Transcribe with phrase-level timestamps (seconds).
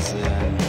[0.00, 0.59] Yeah.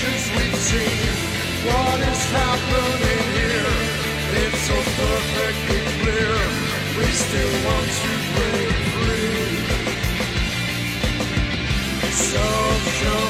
[0.00, 1.14] pictures we've seen.
[1.66, 3.76] What is happening here?
[4.42, 6.34] It's so perfectly clear.
[6.96, 9.56] We still want to break free.
[12.12, 12.44] So
[12.98, 13.29] sure.